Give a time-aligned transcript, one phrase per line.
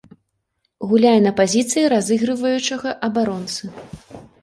[0.93, 3.63] Гуляе на пазіцыі разыгрываючага абаронцы.